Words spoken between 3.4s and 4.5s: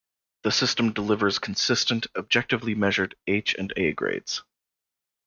and A grades.